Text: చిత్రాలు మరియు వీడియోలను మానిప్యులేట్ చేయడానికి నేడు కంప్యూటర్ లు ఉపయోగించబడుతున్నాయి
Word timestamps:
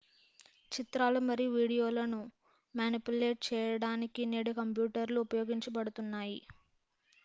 చిత్రాలు 0.71 1.19
మరియు 1.25 1.51
వీడియోలను 1.55 2.21
మానిప్యులేట్ 2.75 3.41
చేయడానికి 3.49 4.23
నేడు 4.33 4.53
కంప్యూటర్ 4.59 5.13
లు 5.13 5.21
ఉపయోగించబడుతున్నాయి 5.27 6.39